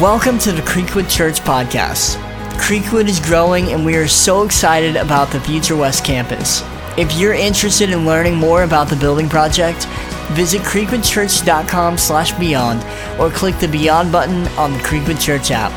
[0.00, 2.16] Welcome to the Creekwood Church Podcast.
[2.58, 6.64] Creekwood is growing and we are so excited about the Future West campus.
[6.98, 9.84] If you're interested in learning more about the building project,
[10.32, 12.82] visit creekwoodchurch.com slash beyond
[13.20, 15.70] or click the Beyond button on the Creekwood Church app.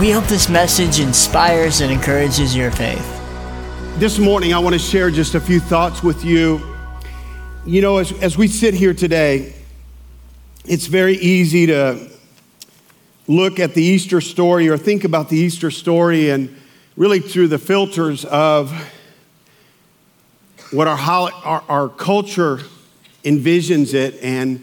[0.00, 3.04] We hope this message inspires and encourages your faith.
[3.96, 6.60] This morning, I want to share just a few thoughts with you.
[7.64, 9.52] You know, as, as we sit here today,
[10.64, 12.14] it's very easy to
[13.28, 16.54] look at the Easter story or think about the Easter story and
[16.96, 18.72] really through the filters of
[20.70, 20.98] what our,
[21.44, 22.60] our, our culture
[23.24, 24.18] envisions it.
[24.22, 24.62] And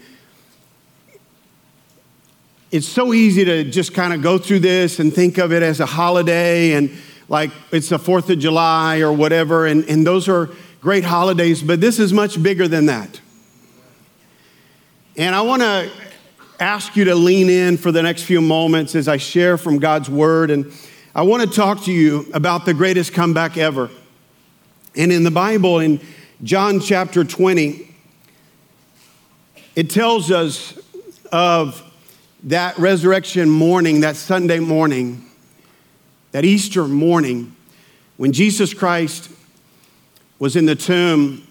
[2.70, 5.80] it's so easy to just kind of go through this and think of it as
[5.80, 6.90] a holiday and
[7.28, 9.66] like it's the 4th of July or whatever.
[9.66, 10.50] And, and those are
[10.80, 13.20] great holidays, but this is much bigger than that.
[15.16, 15.90] And I want to
[16.60, 20.08] ask you to lean in for the next few moments as I share from God's
[20.08, 20.50] word.
[20.50, 20.72] And
[21.14, 23.90] I want to talk to you about the greatest comeback ever.
[24.96, 26.00] And in the Bible, in
[26.42, 27.94] John chapter 20,
[29.74, 30.78] it tells us
[31.32, 31.82] of
[32.44, 35.24] that resurrection morning, that Sunday morning,
[36.30, 37.56] that Easter morning,
[38.16, 39.30] when Jesus Christ
[40.38, 41.46] was in the tomb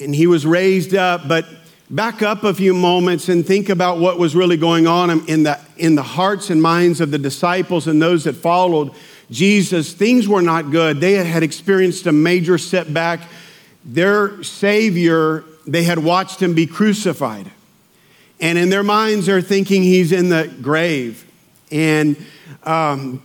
[0.00, 1.46] and he was raised up, but
[1.90, 5.60] back up a few moments and think about what was really going on in the,
[5.76, 8.92] in the hearts and minds of the disciples and those that followed
[9.30, 11.00] Jesus, things were not good.
[11.00, 13.20] They had experienced a major setback.
[13.84, 17.50] Their Savior, they had watched him be crucified.
[18.40, 21.30] And in their minds, they're thinking he's in the grave.
[21.70, 22.16] And
[22.64, 23.22] um,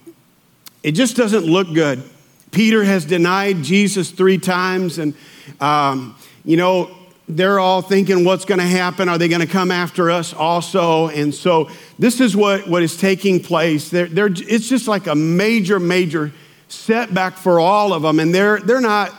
[0.84, 2.04] it just doesn't look good.
[2.52, 4.98] Peter has denied Jesus three times.
[4.98, 5.14] And,
[5.60, 6.16] um,
[6.46, 6.90] you know,
[7.30, 9.08] they're all thinking what's going to happen?
[9.08, 11.10] Are they going to come after us also?
[11.10, 13.90] And so this is what, what is taking place.
[13.90, 16.34] They're, they're, it's just like a major major
[16.70, 19.14] setback for all of them and they're, they're not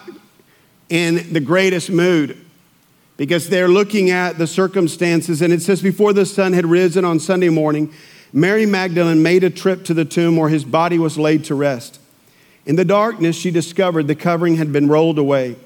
[0.89, 2.37] in the greatest mood
[3.17, 5.43] because they're looking at the circumstances.
[5.43, 7.93] And it says before the sun had risen on sunday morning
[8.33, 11.99] mary magdalene made a trip to the tomb where his body was laid to rest.
[12.67, 15.57] In the darkness she discovered the covering had been rolled away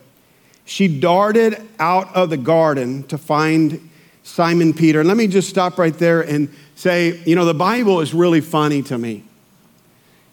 [0.65, 3.91] she darted out of the garden to find
[4.23, 5.01] Simon Peter.
[5.01, 8.41] And let me just stop right there and say, you know, the Bible is really
[8.41, 9.25] funny to me.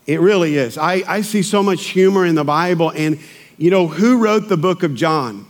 [0.07, 0.77] It really is.
[0.77, 2.91] I, I see so much humor in the Bible.
[2.91, 3.19] And,
[3.57, 5.45] you know, who wrote the book of John?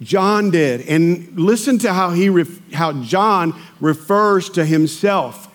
[0.00, 0.82] John did.
[0.82, 5.48] And listen to how, he ref, how John refers to himself.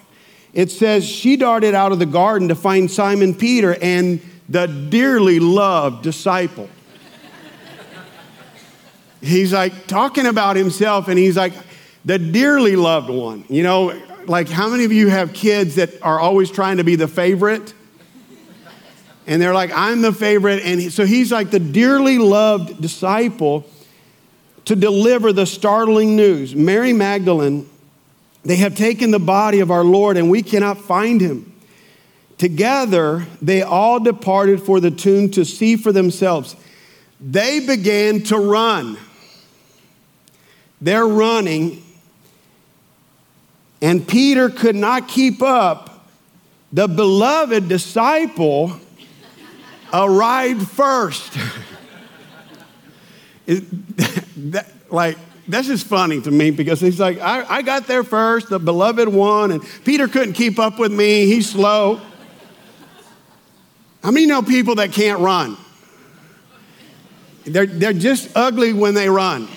[0.54, 4.20] It says, She darted out of the garden to find Simon Peter and
[4.50, 6.70] the dearly loved disciple
[9.22, 11.54] he's like talking about himself and he's like
[12.06, 13.44] the dearly loved one.
[13.50, 16.96] You know like how many of you have kids that are always trying to be
[16.96, 17.74] the favorite?
[19.26, 23.66] And they're like i'm the favorite and so he's like the dearly loved disciple
[24.66, 26.56] to deliver the startling news.
[26.56, 27.70] Mary magdalene
[28.44, 31.54] they have taken the body of our lord and we cannot find him.
[32.38, 36.56] Together they all departed for the tomb to see for themselves.
[37.20, 38.98] They began to run
[40.82, 41.84] they're running,
[43.82, 46.08] and Peter could not keep up.
[46.74, 48.80] The beloved disciple
[49.94, 51.38] arrived first.
[53.48, 55.18] that, like,
[55.48, 59.08] that's just funny to me because he's like, I, I got there first, the beloved
[59.08, 61.26] one, and Peter couldn't keep up with me.
[61.28, 62.02] He's slow.
[64.04, 65.56] How many know people that can't run?
[67.46, 69.48] They're, they're just ugly when they run.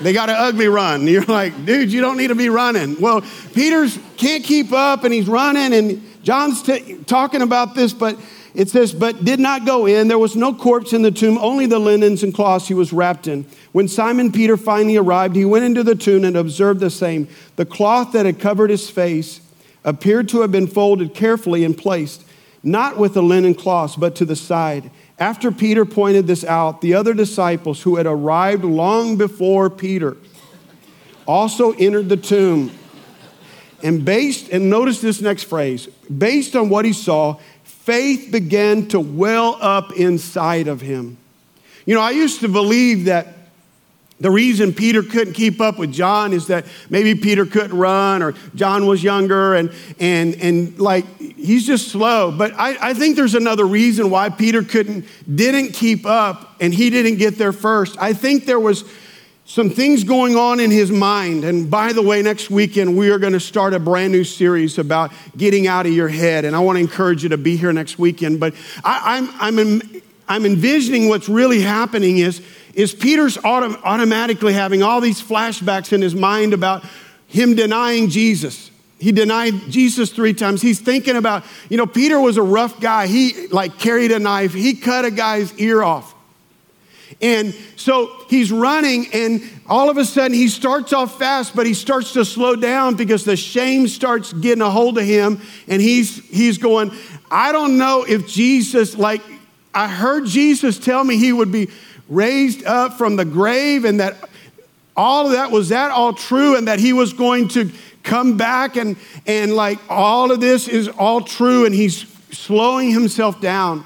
[0.00, 1.06] They got an ugly run.
[1.06, 3.00] You're like, dude, you don't need to be running.
[3.00, 3.22] Well,
[3.54, 8.18] Peter's can't keep up and he's running, and John's t- talking about this, but
[8.56, 10.08] it says, but did not go in.
[10.08, 13.26] There was no corpse in the tomb, only the linens and cloths he was wrapped
[13.26, 13.44] in.
[13.72, 17.28] When Simon Peter finally arrived, he went into the tomb and observed the same.
[17.56, 19.42] The cloth that had covered his face
[19.84, 22.24] appeared to have been folded carefully and placed,
[22.62, 24.90] not with the linen cloths, but to the side.
[25.18, 30.16] After Peter pointed this out, the other disciples who had arrived long before Peter
[31.26, 32.70] also entered the tomb.
[33.82, 35.86] And based, and notice this next phrase
[36.16, 41.16] based on what he saw, faith began to well up inside of him.
[41.86, 43.35] You know, I used to believe that
[44.18, 48.32] the reason Peter couldn't keep up with John is that maybe Peter couldn't run or
[48.54, 49.70] John was younger and,
[50.00, 52.32] and, and like he's just slow.
[52.32, 56.88] But I, I think there's another reason why Peter couldn't, didn't keep up and he
[56.88, 57.96] didn't get there first.
[58.00, 58.84] I think there was
[59.44, 61.44] some things going on in his mind.
[61.44, 64.78] And by the way, next weekend we are going to start a brand new series
[64.78, 66.46] about getting out of your head.
[66.46, 68.40] And I want to encourage you to be here next weekend.
[68.40, 72.40] But I, I'm, I'm, I'm envisioning what's really happening is,
[72.76, 76.84] is Peter's autom- automatically having all these flashbacks in his mind about
[77.26, 78.70] him denying Jesus.
[78.98, 80.62] He denied Jesus three times.
[80.62, 83.06] He's thinking about, you know, Peter was a rough guy.
[83.06, 84.52] He like carried a knife.
[84.52, 86.14] He cut a guy's ear off.
[87.22, 91.72] And so he's running, and all of a sudden he starts off fast, but he
[91.72, 95.40] starts to slow down because the shame starts getting a hold of him.
[95.66, 96.90] And he's, he's going,
[97.30, 99.22] I don't know if Jesus, like,
[99.72, 101.70] I heard Jesus tell me he would be
[102.08, 104.16] raised up from the grave and that
[104.96, 107.70] all of that was that all true and that he was going to
[108.02, 113.40] come back and, and like all of this is all true and he's slowing himself
[113.40, 113.84] down.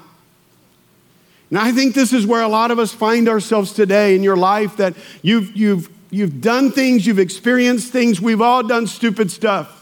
[1.49, 4.37] And I think this is where a lot of us find ourselves today in your
[4.37, 9.79] life that you've, you've, you've done things, you've experienced things, we've all done stupid stuff.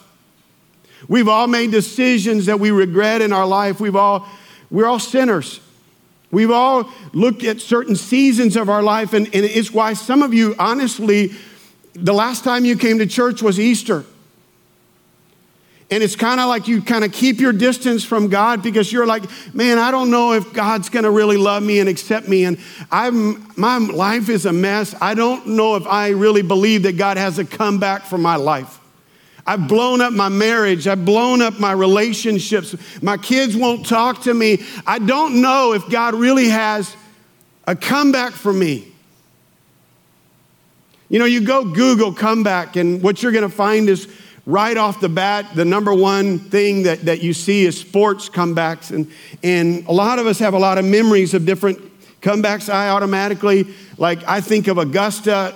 [1.08, 3.80] We've all made decisions that we regret in our life.
[3.80, 4.28] We've all,
[4.70, 5.60] we're all sinners.
[6.32, 10.34] We've all looked at certain seasons of our life, and, and it's why some of
[10.34, 11.32] you, honestly,
[11.94, 14.06] the last time you came to church was Easter.
[15.92, 19.08] And it's kind of like you kind of keep your distance from God because you're
[19.08, 19.24] like,
[19.56, 22.46] man, I don't know if God's going to really love me and accept me.
[22.46, 22.60] And
[22.92, 24.94] I'm, my life is a mess.
[25.02, 28.79] I don't know if I really believe that God has a comeback for my life.
[29.50, 30.88] I've blown up my marriage.
[30.88, 32.76] I've blown up my relationships.
[33.02, 34.62] My kids won't talk to me.
[34.86, 36.96] I don't know if God really has
[37.66, 38.94] a comeback for me.
[41.10, 44.08] You know, you go Google comeback, and what you're going to find is
[44.46, 48.92] right off the bat, the number one thing that, that you see is sports comebacks.
[48.92, 49.12] And,
[49.42, 51.80] and a lot of us have a lot of memories of different
[52.22, 52.72] comebacks.
[52.72, 53.66] I automatically,
[53.98, 55.56] like, I think of Augusta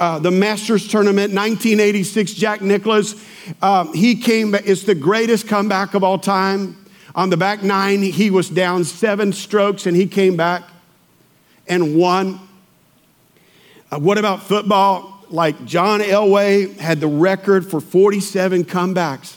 [0.00, 3.14] uh, the Masters tournament, 1986, Jack Nicklaus.
[3.60, 6.82] Um, he came, it's the greatest comeback of all time.
[7.14, 10.62] On the back nine, he was down seven strokes and he came back
[11.68, 12.40] and won.
[13.92, 15.18] Uh, what about football?
[15.28, 19.36] Like John Elway had the record for 47 comebacks.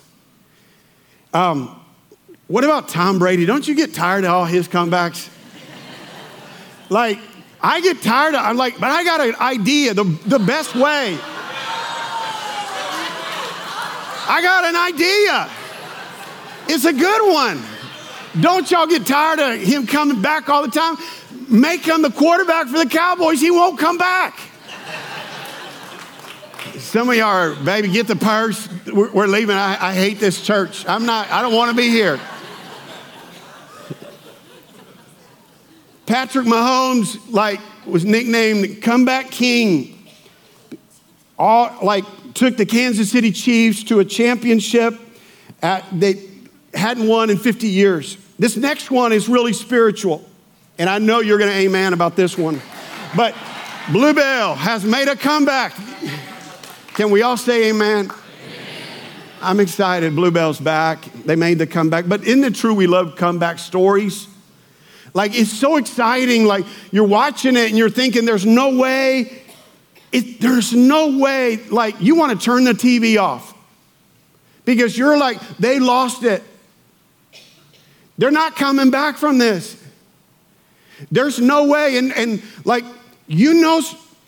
[1.34, 1.78] Um,
[2.48, 3.46] what about Tom Brady?
[3.46, 5.30] Don't you get tired of all his comebacks?
[6.90, 7.20] like,
[7.66, 11.18] I get tired of, I'm like, but I got an idea, the, the best way.
[14.26, 15.50] I got an idea.
[16.68, 17.62] It's a good one.
[18.42, 20.98] Don't y'all get tired of him coming back all the time?
[21.50, 23.40] Make him the quarterback for the Cowboys.
[23.40, 24.38] He won't come back.
[26.80, 28.68] Some of y'all are, baby, get the purse.
[28.88, 29.56] We're, we're leaving.
[29.56, 30.86] I, I hate this church.
[30.88, 32.20] I'm not, I don't want to be here.
[36.06, 40.08] Patrick Mahomes, like, was nicknamed Comeback King.
[41.40, 42.04] All, like,
[42.34, 45.00] took the Kansas City Chiefs to a championship
[45.62, 46.30] at, they
[46.74, 48.18] hadn't won in 50 years.
[48.38, 50.28] This next one is really spiritual,
[50.78, 52.62] and I know you're going to amen about this one.
[53.16, 53.36] But
[53.92, 55.74] Bluebell has made a comeback.
[56.96, 58.06] Can we all say amen?
[58.06, 58.12] amen?
[59.42, 60.16] I'm excited.
[60.16, 61.04] Bluebell's back.
[61.26, 62.08] They made the comeback.
[62.08, 64.28] But isn't it true we love comeback stories?
[65.14, 66.46] Like it's so exciting.
[66.46, 69.44] Like you're watching it and you're thinking, there's no way,
[70.12, 71.58] it, there's no way.
[71.70, 73.54] Like you want to turn the TV off
[74.66, 76.44] because you're like, they lost it.
[78.18, 79.82] They're not coming back from this.
[81.12, 81.98] There's no way.
[81.98, 82.86] And, and like,
[83.28, 83.82] you know,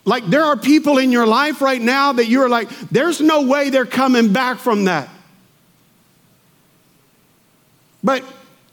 [0.06, 3.70] like there are people in your life right now that you're like, there's no way
[3.70, 5.10] they're coming back from that.
[8.04, 8.24] But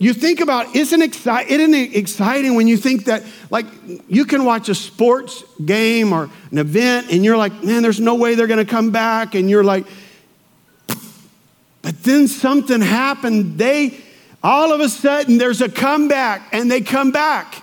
[0.02, 3.66] you think about isn't, exci- isn't it exciting when you think that like
[4.09, 8.14] you can watch a sports game or an event and you're like man there's no
[8.14, 9.87] way they're going to come back and you're like
[11.82, 13.59] but then something happened.
[13.59, 13.99] They
[14.42, 17.62] all of a sudden there's a comeback and they come back.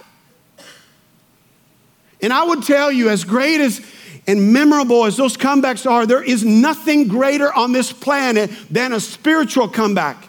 [2.21, 3.81] And i would tell you as great as
[4.27, 8.99] and memorable as those comebacks are there is nothing greater on this planet than a
[8.99, 10.28] spiritual comeback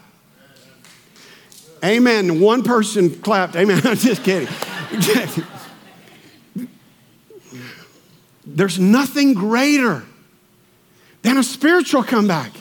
[1.84, 2.40] Amen.
[2.40, 3.56] One person clapped.
[3.56, 3.80] Amen.
[3.84, 4.48] I'm just kidding.
[8.46, 10.04] There's nothing greater
[11.22, 12.52] than a spiritual comeback.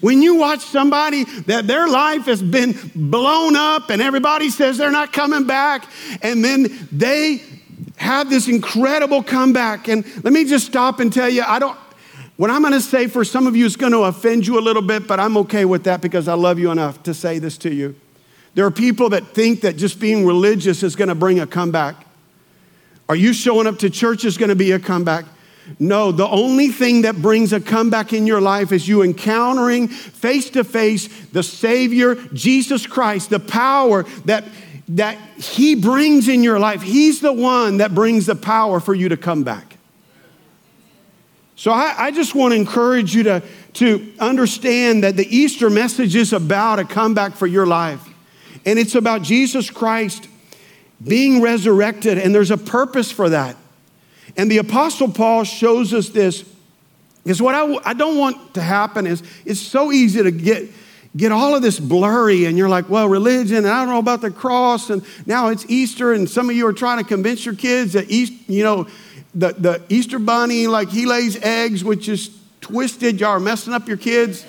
[0.00, 4.90] When you watch somebody that their life has been blown up and everybody says they're
[4.90, 5.84] not coming back,
[6.22, 7.42] and then they
[7.96, 9.88] have this incredible comeback.
[9.88, 11.76] And let me just stop and tell you, I don't,
[12.36, 14.62] what I'm going to say for some of you is going to offend you a
[14.62, 17.58] little bit, but I'm okay with that because I love you enough to say this
[17.58, 17.94] to you.
[18.54, 22.06] There are people that think that just being religious is going to bring a comeback.
[23.08, 25.24] Are you showing up to church is going to be a comeback?
[25.78, 30.50] No, the only thing that brings a comeback in your life is you encountering face
[30.50, 34.44] to face the Savior, Jesus Christ, the power that,
[34.88, 36.82] that He brings in your life.
[36.82, 39.76] He's the one that brings the power for you to come back.
[41.54, 43.42] So I, I just want to encourage you to,
[43.74, 48.08] to understand that the Easter message is about a comeback for your life.
[48.64, 50.28] And it's about Jesus Christ
[51.02, 53.56] being resurrected, and there's a purpose for that.
[54.36, 56.44] And the Apostle Paul shows us this.
[57.24, 60.68] Because what I, I don't want to happen is it's so easy to get,
[61.16, 64.20] get all of this blurry, and you're like, well, religion, and I don't know about
[64.20, 67.54] the cross, and now it's Easter, and some of you are trying to convince your
[67.54, 68.86] kids that East, you know,
[69.34, 73.20] the, the Easter bunny, like he lays eggs, which is twisted.
[73.20, 74.44] Y'all are messing up your kids.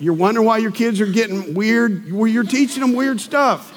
[0.00, 2.12] You're wondering why your kids are getting weird.
[2.12, 3.72] Well, you're teaching them weird stuff.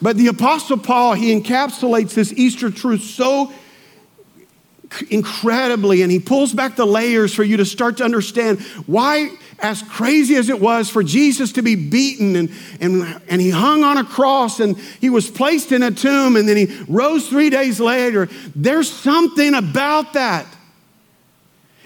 [0.00, 3.52] But the Apostle Paul, he encapsulates this Easter truth so
[5.10, 9.30] incredibly, and he pulls back the layers for you to start to understand why,
[9.60, 13.84] as crazy as it was for Jesus to be beaten and, and, and he hung
[13.84, 17.48] on a cross and he was placed in a tomb and then he rose three
[17.48, 20.46] days later, there's something about that.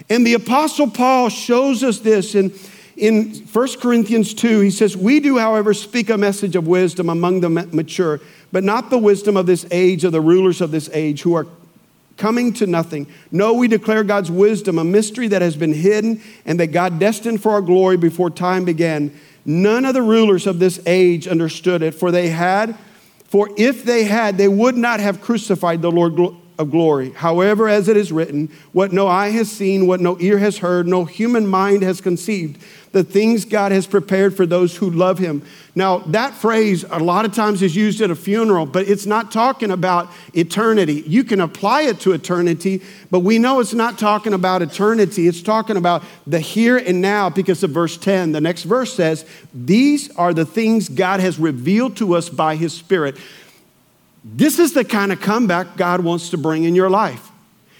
[0.09, 2.53] And the Apostle Paul shows us this in
[2.97, 7.41] in 1 Corinthians 2, he says, We do, however, speak a message of wisdom among
[7.41, 8.19] the mature,
[8.51, 11.45] but not the wisdom of this age, of the rulers of this age who are
[12.17, 13.05] coming to nothing.
[13.31, 17.43] No, we declare God's wisdom, a mystery that has been hidden and that God destined
[17.43, 19.15] for our glory before time began.
[19.45, 22.75] None of the rulers of this age understood it, for they had,
[23.25, 26.15] for if they had, they would not have crucified the Lord
[26.57, 27.11] of glory.
[27.11, 30.87] However, as it is written, what no eye has seen, what no ear has heard,
[30.87, 32.63] no human mind has conceived
[32.97, 35.43] the things God has prepared for those who love Him.
[35.75, 39.31] Now, that phrase a lot of times is used at a funeral, but it's not
[39.31, 41.03] talking about eternity.
[41.05, 45.27] You can apply it to eternity, but we know it's not talking about eternity.
[45.27, 48.31] It's talking about the here and now because of verse 10.
[48.31, 52.73] The next verse says, These are the things God has revealed to us by His
[52.73, 53.17] Spirit.
[54.35, 57.31] This is the kind of comeback God wants to bring in your life.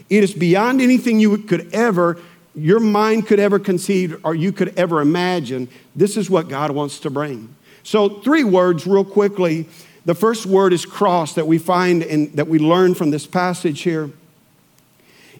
[0.09, 2.17] It is beyond anything you could ever
[2.57, 5.69] your mind could ever conceive or you could ever imagine.
[5.95, 7.55] This is what God wants to bring.
[7.83, 9.69] So, three words, real quickly.
[10.05, 13.81] The first word is cross that we find and that we learn from this passage
[13.81, 14.09] here.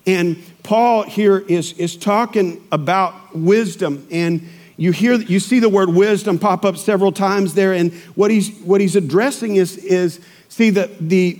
[0.06, 4.06] And Paul here is, is talking about wisdom.
[4.12, 7.74] And you hear you see the word wisdom pop up several times there.
[7.74, 10.20] And what he's what he's addressing is, is
[10.50, 11.40] see the the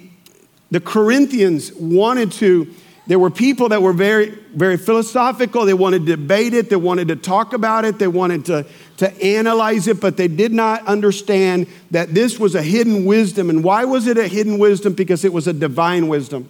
[0.72, 2.74] the Corinthians wanted to
[3.08, 5.64] there were people that were very, very philosophical.
[5.66, 8.66] They wanted to debate it, they wanted to talk about it, they wanted to,
[8.98, 13.50] to analyze it, but they did not understand that this was a hidden wisdom.
[13.50, 14.92] And why was it a hidden wisdom?
[14.94, 16.50] Because it was a divine wisdom.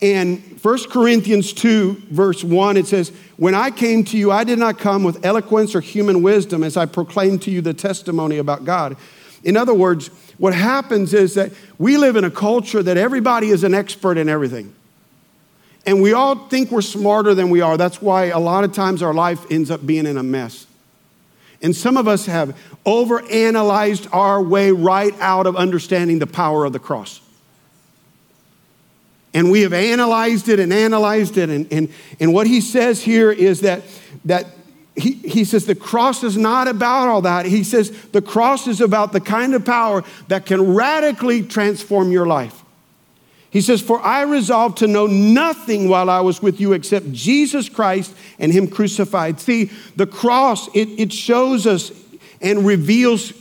[0.00, 4.58] And 1 Corinthians 2, verse 1, it says, When I came to you, I did
[4.60, 8.64] not come with eloquence or human wisdom as I proclaimed to you the testimony about
[8.64, 8.96] God.
[9.44, 10.08] In other words,
[10.38, 14.28] what happens is that we live in a culture that everybody is an expert in
[14.28, 14.74] everything.
[15.86, 17.76] And we all think we're smarter than we are.
[17.76, 20.66] That's why a lot of times our life ends up being in a mess.
[21.62, 26.72] And some of us have overanalyzed our way right out of understanding the power of
[26.72, 27.20] the cross.
[29.34, 31.50] And we have analyzed it and analyzed it.
[31.50, 33.82] And, and, and what he says here is that,
[34.24, 34.46] that
[34.96, 37.46] he, he says the cross is not about all that.
[37.46, 42.26] He says the cross is about the kind of power that can radically transform your
[42.26, 42.62] life.
[43.50, 47.68] He says, For I resolved to know nothing while I was with you except Jesus
[47.68, 49.40] Christ and Him crucified.
[49.40, 51.92] See, the cross, it, it shows us
[52.40, 53.32] and reveals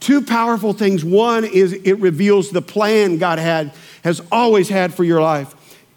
[0.00, 1.04] two powerful things.
[1.04, 3.72] One is it reveals the plan God had,
[4.02, 5.54] has always had for your life.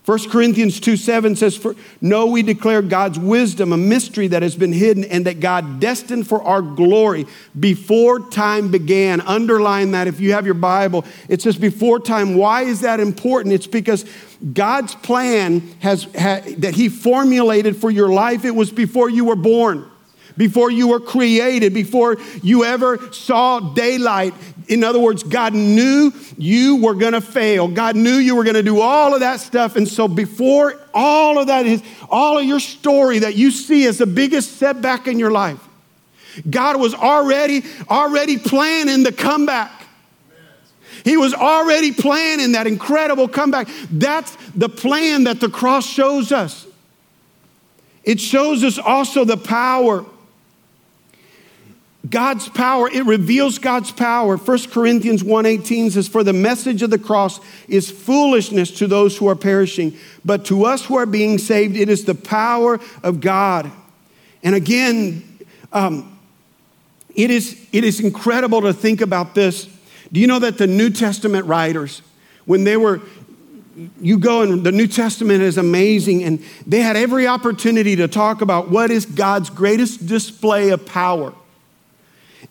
[0.08, 1.60] 1 Corinthians 2 7 says,
[2.00, 6.30] No, we declare God's wisdom, a mystery that has been hidden, and that God destined
[6.30, 7.26] for our glory
[7.60, 9.20] before time began.
[9.20, 11.04] Underline that if you have your Bible.
[11.28, 12.36] It says before time.
[12.36, 13.54] Why is that important?
[13.54, 14.06] It's because
[14.54, 19.36] God's plan has, ha, that He formulated for your life, it was before you were
[19.36, 19.92] born
[20.38, 24.34] before you were created, before you ever saw daylight.
[24.68, 27.68] In other words, God knew you were going to fail.
[27.68, 29.76] God knew you were going to do all of that stuff.
[29.76, 33.98] And so before all of that is, all of your story that you see as
[33.98, 35.60] the biggest setback in your life,
[36.50, 39.72] God was already, already planning the comeback.
[41.04, 43.70] He was already planning that incredible comeback.
[43.90, 46.68] That's the plan that the cross shows us.
[48.04, 50.06] It shows us also the power
[52.10, 54.38] God's power, it reveals God's power.
[54.38, 59.28] 1 Corinthians 1:18 says, For the message of the cross is foolishness to those who
[59.28, 63.72] are perishing, but to us who are being saved, it is the power of God.
[64.44, 65.40] And again,
[65.74, 66.18] um,
[67.16, 69.68] it, is, it is incredible to think about this.
[70.12, 72.04] Do you know that the New Testament writers,
[72.46, 73.02] when they were
[74.02, 78.42] you go and the New Testament is amazing, and they had every opportunity to talk
[78.42, 81.34] about what is God's greatest display of power.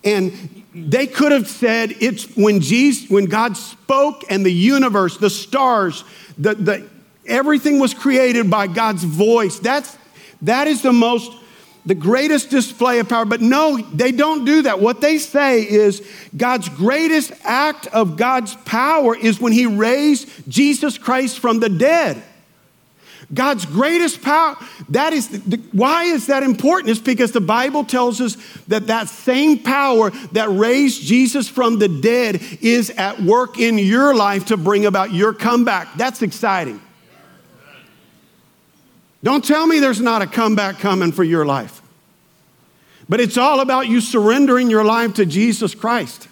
[0.03, 5.29] And they could have said it's when Jesus, when God spoke and the universe, the
[5.29, 6.03] stars,
[6.37, 6.89] the, the
[7.25, 9.59] everything was created by God's voice.
[9.59, 9.97] That's
[10.43, 11.31] that is the most
[11.87, 13.23] the greatest display of power.
[13.23, 14.81] But no, they don't do that.
[14.81, 20.97] What they say is God's greatest act of God's power is when He raised Jesus
[20.97, 22.21] Christ from the dead.
[23.33, 24.55] God's greatest power,
[24.89, 26.91] that is, the, why is that important?
[26.91, 31.89] It's because the Bible tells us that that same power that raised Jesus from the
[31.89, 35.93] dead is at work in your life to bring about your comeback.
[35.97, 36.79] That's exciting.
[39.23, 41.81] Don't tell me there's not a comeback coming for your life.
[43.09, 46.29] But it's all about you surrendering your life to Jesus Christ.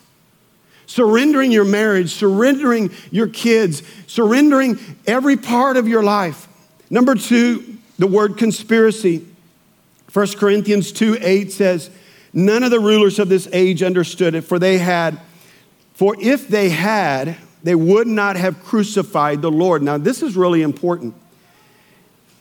[0.85, 6.47] Surrendering your marriage, surrendering your kids, surrendering every part of your life.
[6.89, 9.25] Number two, the word conspiracy.
[10.11, 11.89] 1 Corinthians 2 8 says,
[12.33, 15.19] None of the rulers of this age understood it, for they had,
[15.93, 19.81] for if they had, they would not have crucified the Lord.
[19.81, 21.15] Now, this is really important.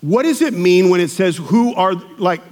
[0.01, 2.43] What does it mean when it says, who are, like,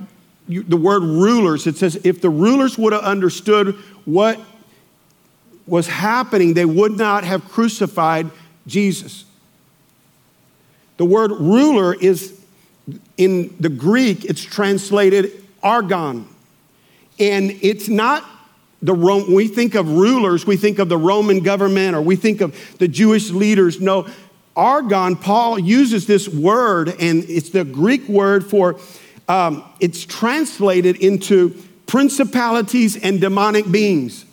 [0.48, 1.66] you, the word rulers?
[1.66, 4.40] It says, if the rulers would have understood what
[5.66, 8.30] was happening, they would not have crucified
[8.66, 9.24] Jesus.
[10.96, 12.38] The word ruler is
[13.16, 16.26] in the Greek, it's translated archon.
[17.18, 18.24] And it's not
[18.82, 22.40] the Rome, we think of rulers, we think of the Roman government or we think
[22.40, 23.80] of the Jewish leaders.
[23.80, 24.08] No,
[24.56, 28.78] archon, Paul uses this word, and it's the Greek word for,
[29.28, 31.50] um, it's translated into
[31.86, 34.24] principalities and demonic beings.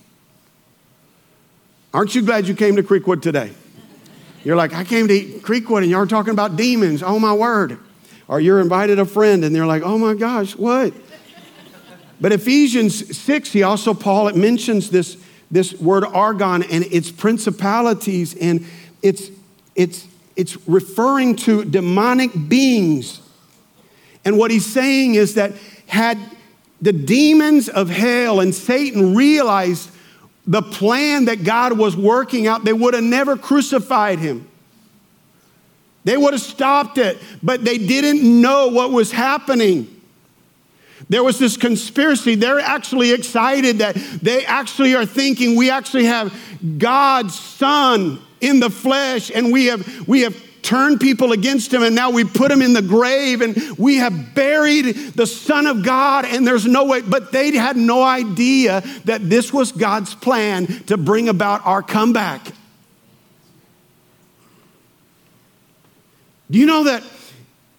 [1.93, 3.51] Aren't you glad you came to Creekwood today?
[4.43, 7.03] You're like, I came to Creekwood and y'all are talking about demons.
[7.03, 7.77] Oh my word.
[8.27, 10.93] Or you're invited a friend and they're like, oh my gosh, what?
[12.21, 15.17] But Ephesians 6, he also, Paul, it mentions this,
[15.49, 18.65] this word archon and its principalities and
[19.01, 19.29] it's,
[19.75, 23.21] it's, it's referring to demonic beings.
[24.25, 25.53] And what he's saying is that
[25.87, 26.17] had
[26.81, 29.89] the demons of hell and Satan realized
[30.49, 34.47] the plan that God was working out, they would have never crucified him.
[36.05, 40.01] They would have stopped it, but they didn't know what was happening.
[41.07, 42.33] There was this conspiracy.
[42.33, 46.35] They're actually excited that they actually are thinking we actually have
[46.79, 50.35] God's Son in the flesh, and we have, we have
[50.69, 54.35] turned people against him and now we put him in the grave and we have
[54.35, 57.01] buried the Son of God and there's no way.
[57.01, 62.45] But they had no idea that this was God's plan to bring about our comeback.
[66.51, 67.03] Do you know that?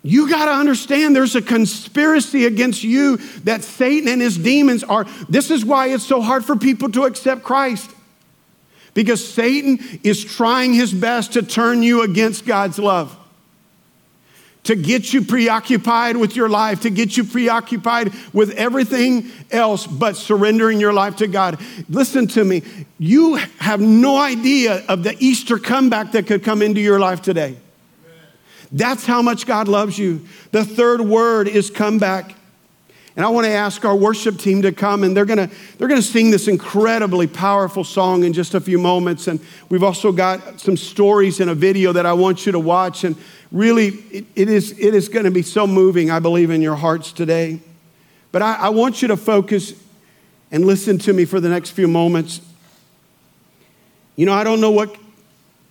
[0.03, 5.05] You got to understand there's a conspiracy against you that Satan and his demons are.
[5.29, 7.89] This is why it's so hard for people to accept Christ.
[8.95, 13.17] Because Satan is trying his best to turn you against God's love,
[14.65, 20.17] to get you preoccupied with your life, to get you preoccupied with everything else but
[20.17, 21.59] surrendering your life to God.
[21.89, 22.63] Listen to me.
[22.99, 27.57] You have no idea of the Easter comeback that could come into your life today.
[28.73, 30.27] That's how much God loves you.
[30.53, 32.35] The third word is comeback.
[33.21, 35.89] And I want to ask our worship team to come and they're going to they're
[35.89, 40.11] going to sing this incredibly powerful song in just a few moments and we've also
[40.11, 43.15] got some stories in a video that I want you to watch and
[43.53, 46.77] really it, it is it is going to be so moving I believe in your
[46.77, 47.61] hearts today.
[48.33, 49.75] But I, I want you to focus
[50.51, 52.41] and listen to me for the next few moments.
[54.17, 54.97] You know, I don't know what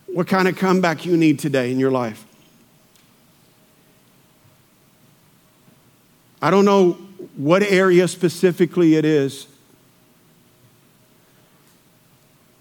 [0.06, 2.24] what kind of comeback you need today in your life.
[6.44, 9.48] I don't know what area specifically it is.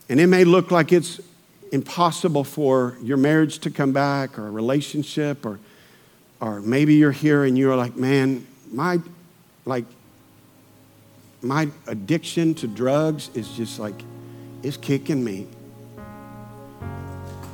[0.08, 1.20] And it may look like it's
[1.70, 5.58] impossible for your marriage to come back or a relationship or
[6.40, 9.00] or maybe you're here and you're like, man, my
[9.64, 9.84] like
[11.42, 13.94] my addiction to drugs is just like
[14.62, 15.46] it's kicking me.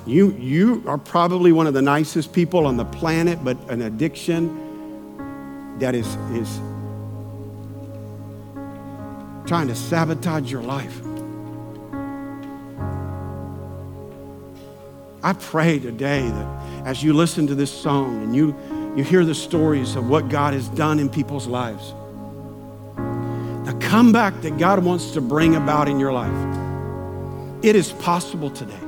[0.06, 4.60] You you are probably one of the nicest people on the planet, but an addiction
[5.78, 6.60] that is is
[9.46, 11.00] trying to sabotage your life.
[15.22, 18.54] I pray today that as you listen to this song and you,
[18.94, 21.94] you hear the stories of what God has done in people's lives,
[23.66, 26.58] the comeback that God wants to bring about in your life,
[27.64, 28.78] it is possible today.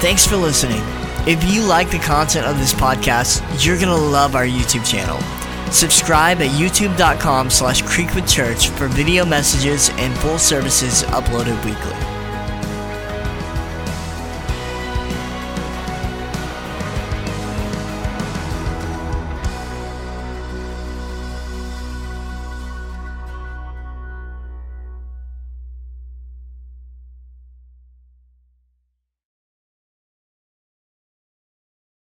[0.00, 0.82] Thanks for listening.
[1.26, 5.18] If you like the content of this podcast, you're going to love our YouTube channel.
[5.70, 12.15] Subscribe at youtube.com slash creekwoodchurch for video messages and full services uploaded weekly.